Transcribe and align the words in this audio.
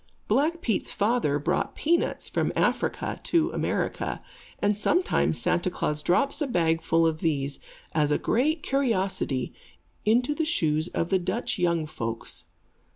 Black 0.27 0.61
Pete's 0.61 0.91
father 0.91 1.37
brought 1.37 1.75
peanuts 1.75 2.27
from 2.27 2.51
Africa 2.55 3.19
to 3.21 3.51
America, 3.51 4.23
and 4.57 4.75
sometimes 4.75 5.37
Santa 5.37 5.69
Klaas 5.69 6.01
drops 6.01 6.41
a 6.41 6.47
bagful 6.47 7.05
of 7.05 7.19
these, 7.21 7.59
as 7.91 8.11
a 8.11 8.17
great 8.17 8.63
curiosity, 8.63 9.53
into 10.03 10.33
the 10.33 10.43
shoes 10.43 10.87
of 10.87 11.09
the 11.09 11.19
Dutch 11.19 11.59
young 11.59 11.85
folks. 11.85 12.45